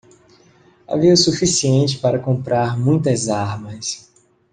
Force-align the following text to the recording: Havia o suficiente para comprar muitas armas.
Havia 0.87 1.13
o 1.13 1.15
suficiente 1.15 1.99
para 1.99 2.17
comprar 2.17 2.75
muitas 2.75 3.29
armas. 3.29 4.09